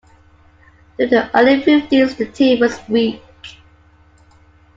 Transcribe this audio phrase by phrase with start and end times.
[0.97, 3.21] Through the early fifties the team was weak.